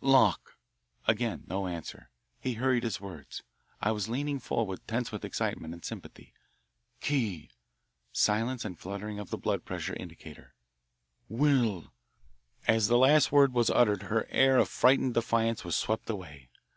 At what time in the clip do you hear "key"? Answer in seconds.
7.00-7.50